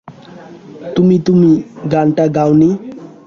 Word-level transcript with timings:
তুমি-তুমি 0.95 1.51
গানটা 1.91 2.25
গাওনি। 2.27 2.69